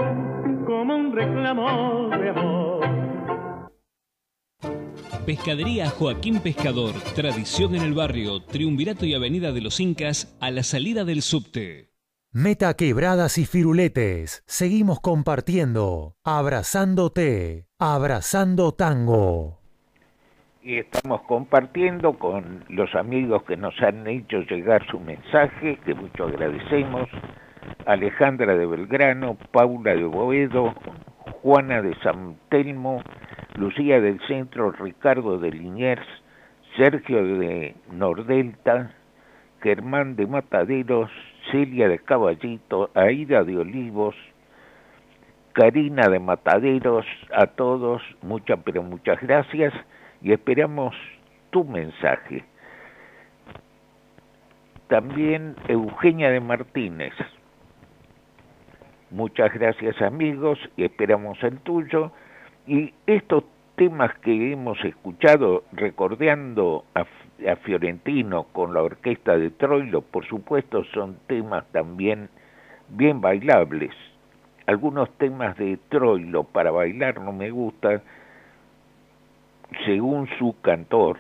[0.66, 2.88] como un reclamo de amor.
[5.26, 10.64] Pescadería Joaquín Pescador, tradición en el barrio, Triunvirato y Avenida de los Incas, a la
[10.64, 11.91] salida del subte.
[12.32, 14.43] Meta quebradas y firuletes.
[14.47, 16.16] Seguimos compartiendo.
[16.24, 17.68] Abrazándote.
[17.78, 19.66] Abrazando tango.
[20.68, 26.26] Y estamos compartiendo con los amigos que nos han hecho llegar su mensaje, que mucho
[26.26, 27.07] agradecemos,
[27.86, 30.76] Alejandra de Belgrano, Paula de Boedo,
[31.41, 33.01] Juana de San Telmo,
[33.55, 36.05] Lucía del Centro, Ricardo de Liniers,
[36.76, 38.91] Sergio de Nordelta,
[39.61, 41.09] Germán de Mataderos,
[41.49, 44.15] Celia de Caballito, Aida de Olivos,
[45.53, 49.74] Karina de Mataderos, a todos, muchas pero muchas gracias
[50.22, 50.95] y esperamos
[51.49, 52.43] tu mensaje.
[54.88, 57.13] También Eugenia de Martínez.
[59.09, 62.11] Muchas gracias amigos y esperamos el tuyo.
[62.65, 63.43] Y estos
[63.76, 70.84] temas que hemos escuchado recordando a, a Fiorentino con la orquesta de Troilo, por supuesto
[70.93, 72.30] son temas también
[72.89, 73.91] bien bailables.
[74.65, 78.01] Algunos temas de Troilo para bailar no me gustan,
[79.86, 81.18] según su cantor,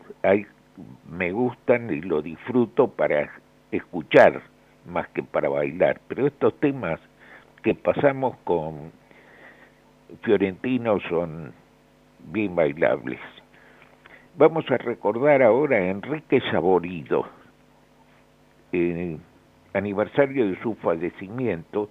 [1.09, 3.31] me gustan y lo disfruto para
[3.71, 4.41] escuchar
[4.85, 6.99] más que para bailar, pero estos temas
[7.63, 8.91] que pasamos con
[10.21, 11.53] Fiorentino son
[12.31, 13.19] bien bailables.
[14.37, 17.27] Vamos a recordar ahora a Enrique Saborido,
[18.71, 19.17] eh,
[19.73, 21.89] aniversario de su fallecimiento,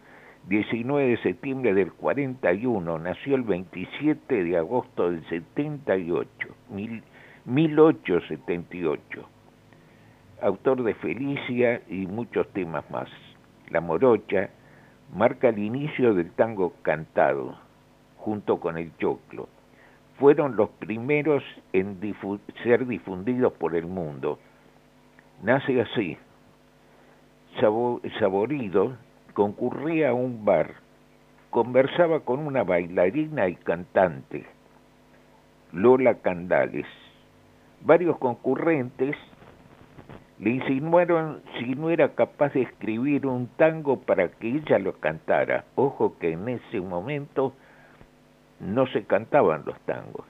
[0.49, 7.03] 19 de septiembre del 41, nació el 27 de agosto del 78, mil,
[7.47, 9.29] 1878,
[10.43, 13.09] autor de Felicia y muchos temas más.
[13.71, 14.51] La morocha
[15.13, 17.59] marca el inicio del tango cantado,
[18.17, 19.49] junto con el choclo.
[20.21, 21.43] Fueron los primeros
[21.73, 21.99] en
[22.63, 24.39] ser difundidos por el mundo.
[25.43, 26.17] Nace así,
[28.21, 28.97] saborido,
[29.37, 30.77] concurría a un bar,
[31.51, 34.47] conversaba con una bailarina y cantante,
[35.73, 36.87] Lola Candales.
[37.83, 39.15] Varios concurrentes
[40.39, 45.67] le insinuaron si no era capaz de escribir un tango para que ella lo cantara.
[45.75, 47.53] Ojo que en ese momento
[48.59, 50.27] no se cantaban los tangos,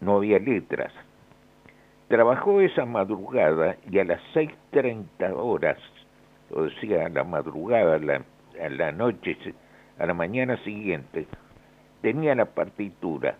[0.00, 0.92] no había letras.
[2.08, 5.78] Trabajó esa madrugada y a las 6.30 horas
[6.54, 8.22] o sea, a la madrugada, a la,
[8.62, 9.36] a la noche,
[9.98, 11.26] a la mañana siguiente,
[12.00, 13.36] tenía la partitura.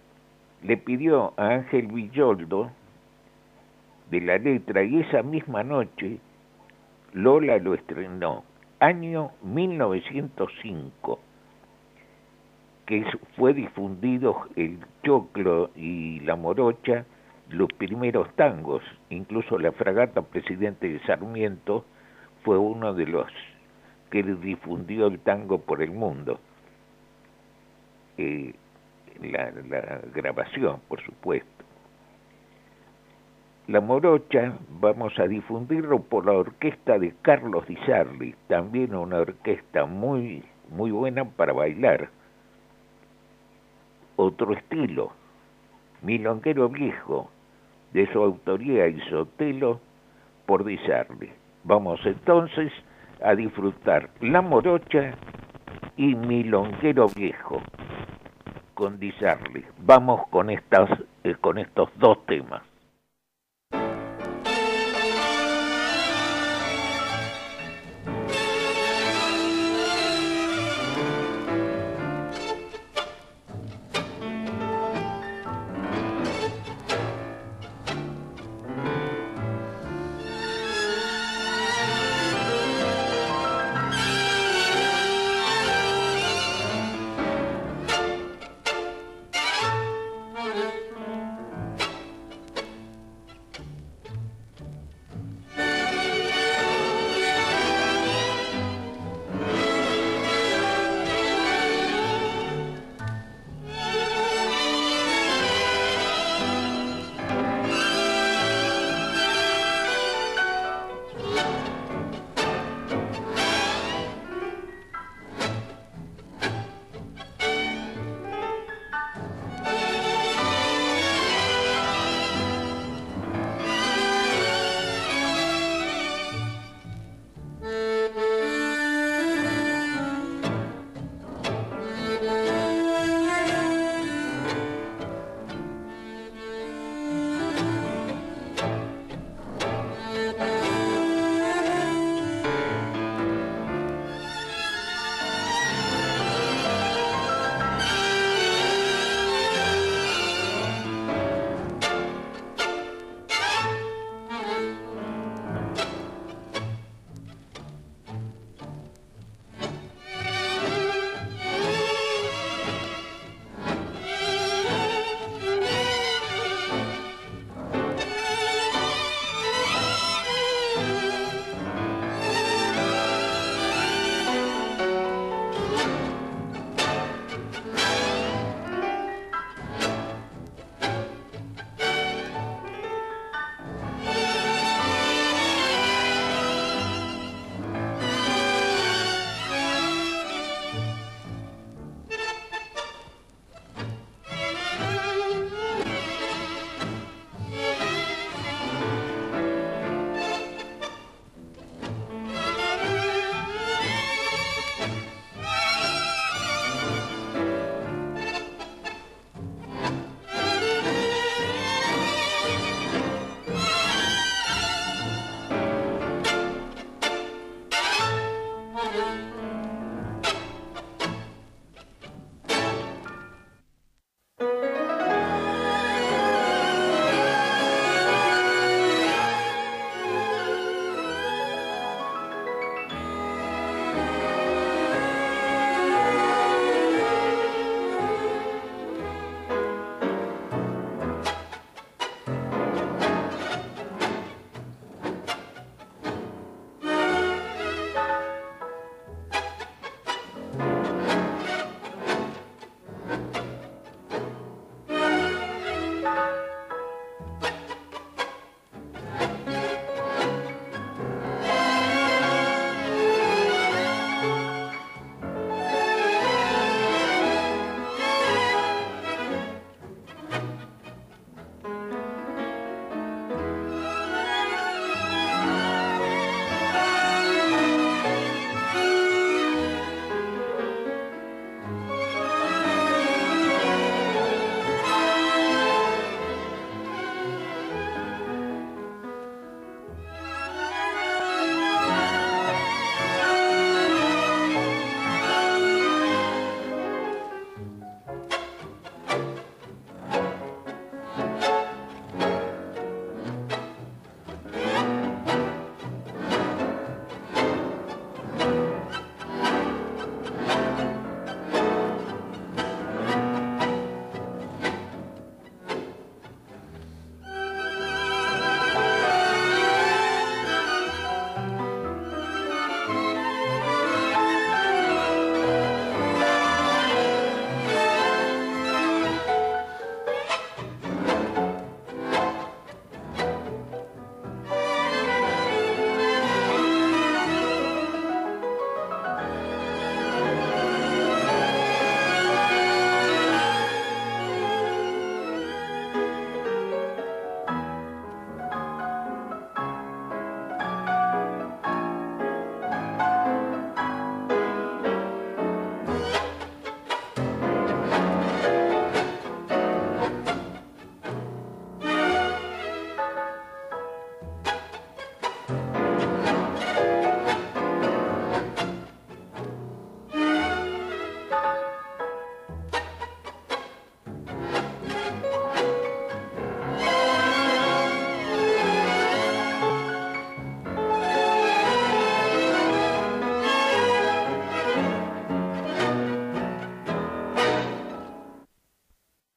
[0.63, 2.71] Le pidió a Ángel Villoldo
[4.11, 6.19] de la letra y esa misma noche
[7.13, 8.43] Lola lo estrenó,
[8.81, 11.21] año 1905,
[12.87, 13.07] que
[13.37, 17.05] fue difundido el choclo y la morocha,
[17.51, 21.85] los primeros tangos, incluso la fragata presidente de Sarmiento,
[22.45, 23.27] fue uno de los
[24.11, 26.39] que difundió el tango por el mundo.
[28.19, 28.55] Eh,
[29.23, 31.49] la, la, grabación, por supuesto.
[33.67, 39.87] La morocha vamos a difundirlo por la orquesta de Carlos Di Sarli, también una orquesta
[39.87, 42.11] muy, muy buena para bailar.
[44.17, 45.13] Otro estilo,
[46.03, 47.31] Milonguero Viejo,
[47.95, 49.81] de su autoría Isotelo
[50.47, 51.31] por Di Sarli.
[51.65, 52.71] Vamos entonces
[53.23, 55.15] a disfrutar La Morocha
[55.97, 57.63] y Milonguero Viejo
[58.75, 59.15] con Di.
[59.79, 60.91] Vamos con, estas,
[61.23, 62.63] eh, con estos dos temas.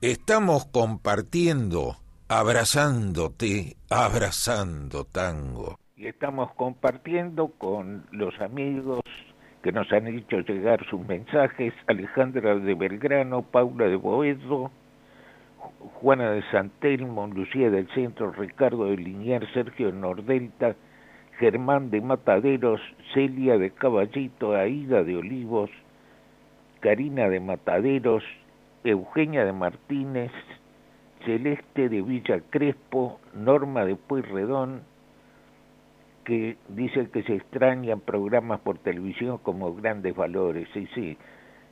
[0.01, 1.95] Estamos compartiendo,
[2.29, 5.79] abrazándote, abrazando tango.
[5.95, 9.01] Y estamos compartiendo con los amigos
[9.63, 14.69] que nos han hecho llegar sus mensajes, Alejandra de Belgrano, Paula de Boedo,
[15.95, 20.75] Juana de Santelmo, Lucía del Centro, Ricardo de Linier, Sergio de Nordelta,
[21.39, 22.81] Germán de Mataderos,
[23.15, 25.71] Celia de Caballito, Aida de Olivos,
[26.81, 28.23] Karina de Mataderos,
[28.87, 30.31] Eugenia de Martínez,
[31.25, 34.81] Celeste de Villa Crespo, Norma de Pueyrredón,
[36.23, 40.69] que dice que se extrañan programas por televisión como Grandes Valores.
[40.73, 41.17] Sí, sí,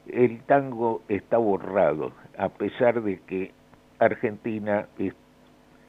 [0.07, 3.53] el tango está borrado, a pesar de que
[3.99, 4.87] Argentina,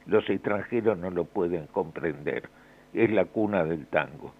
[0.05, 2.49] los extranjeros no lo pueden comprender.
[2.93, 4.33] Es la cuna del tango.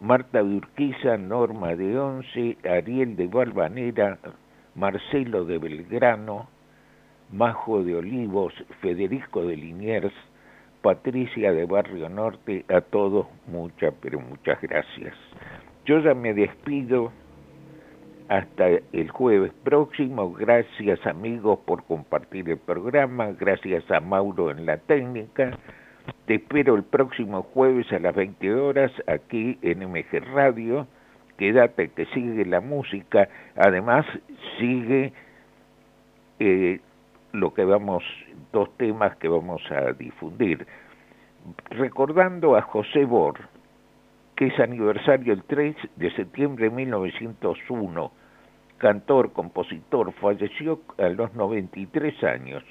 [0.00, 4.18] Marta de Urquiza, Norma de Once, Ariel de Balvanera,
[4.74, 6.48] Marcelo de Belgrano,
[7.30, 10.12] Majo de Olivos, Federico de Liniers,
[10.82, 15.14] Patricia de Barrio Norte, a todos muchas, pero muchas gracias.
[15.84, 17.12] Yo ya me despido
[18.28, 20.32] hasta el jueves próximo.
[20.32, 23.32] Gracias amigos por compartir el programa.
[23.38, 25.58] Gracias a Mauro en la técnica.
[26.26, 30.86] Te espero el próximo jueves a las 20 horas aquí en MG Radio.
[31.42, 33.28] Quédate que sigue la música.
[33.56, 34.06] Además,
[34.60, 35.12] sigue
[36.38, 36.78] eh,
[37.32, 38.04] lo que vamos,
[38.52, 40.64] dos temas que vamos a difundir.
[41.70, 43.40] Recordando a José Bor,
[44.36, 48.12] que es aniversario el 3 de septiembre de 1901
[48.78, 52.62] cantor, compositor, falleció a los 93 años.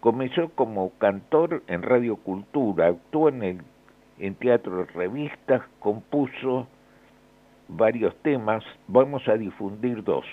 [0.00, 3.58] Comenzó como cantor en Radio Cultura, actuó en, el,
[4.18, 6.68] en teatro revistas, compuso
[7.68, 10.26] varios temas, vamos a difundir dos.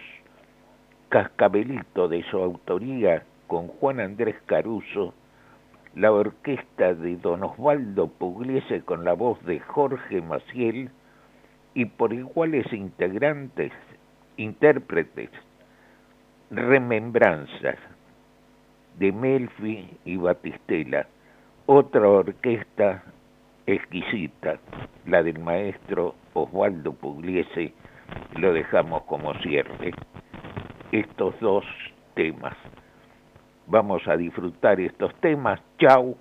[1.10, 5.14] Cascabelito de su autoría con Juan Andrés Caruso,
[5.96, 10.92] la orquesta de Don Osvaldo Pugliese con la voz de Jorge Maciel.
[11.74, 13.72] Y por iguales integrantes
[14.38, 15.30] intérpretes,
[16.50, 17.78] remembranzas
[18.98, 21.08] de Melfi y Batistela,
[21.68, 23.04] otra orquesta
[23.74, 24.60] exquisita,
[25.06, 27.74] la del maestro Osvaldo Pugliese,
[28.36, 29.94] lo dejamos como cierre.
[30.92, 31.66] Estos dos
[32.16, 32.56] temas.
[33.68, 35.62] Vamos a disfrutar estos temas.
[35.78, 36.18] Chau.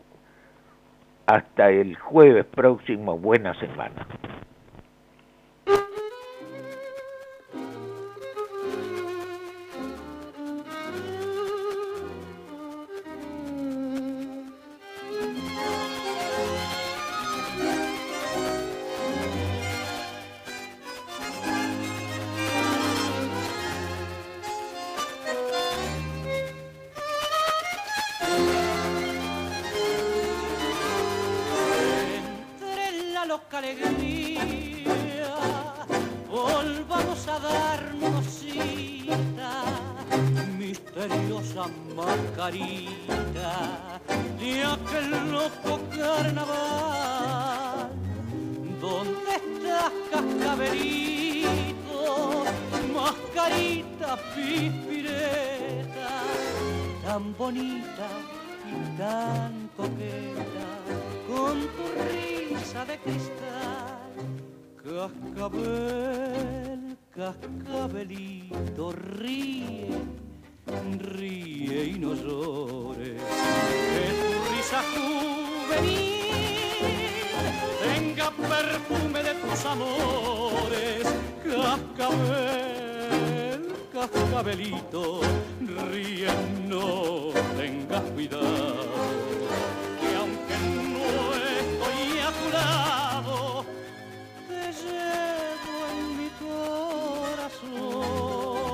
[1.27, 3.19] Hasta el jueves próximo.
[3.19, 4.07] Buena semana.
[78.79, 81.03] perfume de tus amores,
[81.45, 82.83] cascabel,
[83.93, 85.21] cascabelito,
[85.91, 86.29] ríe,
[86.69, 88.87] no tengas cuidado,
[90.01, 90.57] que aunque
[90.95, 93.65] no estoy a tu lado,
[94.49, 96.29] te llevo en mi
[97.33, 98.68] corazón.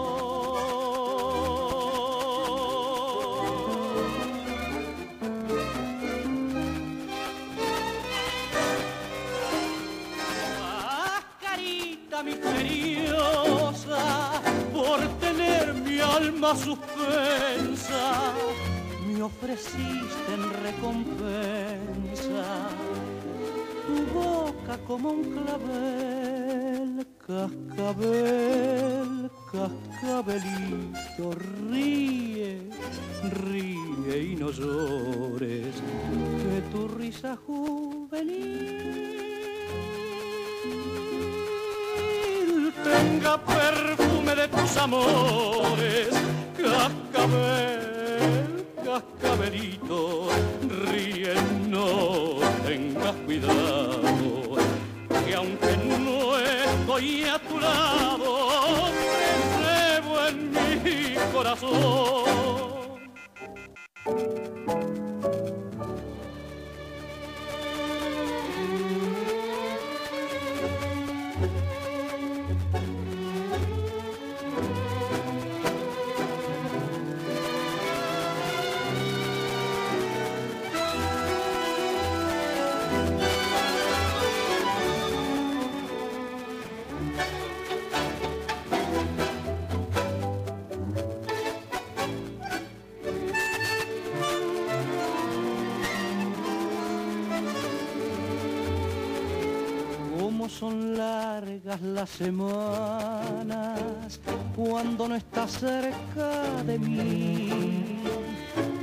[16.56, 18.32] Suspensa
[19.06, 22.44] me ofreciste en recompensa.
[23.86, 29.12] Tu boca como un clavel, cascabel,
[29.52, 31.26] cascabelito,
[31.70, 32.70] ríe,
[33.30, 35.74] ríe y no llores,
[36.40, 38.74] que tu risa juvenil
[42.82, 43.36] tenga
[44.35, 46.09] de tus amores
[46.57, 47.95] cascabel
[48.85, 50.28] cascabelito,
[50.91, 54.57] ríen, no tengas cuidado,
[55.26, 58.91] que aunque no estoy a tu lado,
[59.59, 62.35] te llevo en mi corazón.
[100.59, 103.80] Son largas las semanas
[104.55, 107.98] cuando no estás cerca de mí.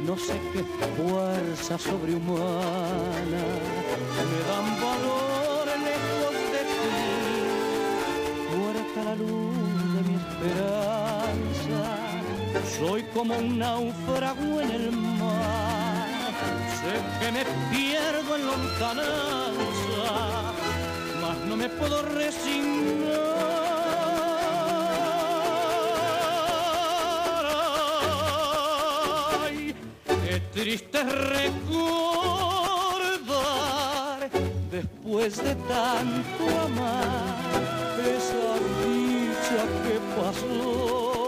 [0.05, 0.65] No sé qué
[0.97, 3.43] fuerza sobrehumana
[4.31, 6.95] me dan valor lejos de ti.
[8.57, 11.81] Muerta la luz de mi esperanza,
[12.79, 16.09] soy como un náufrago en el mar.
[16.81, 20.50] Sé que me pierdo en lontananza
[21.51, 23.19] no me puedo resignar.
[29.43, 29.75] Ay,
[30.23, 31.49] qué triste recordar
[34.71, 37.61] después de tanto amar
[38.15, 38.53] esa
[38.85, 41.20] dicha que pasó.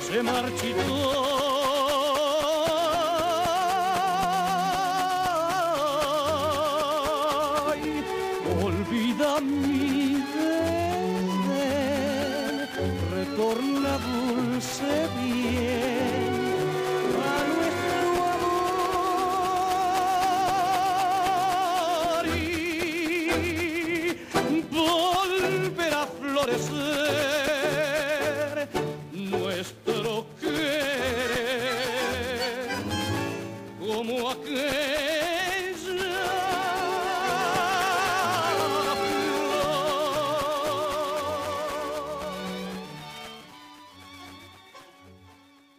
[0.00, 1.13] Se marchitó.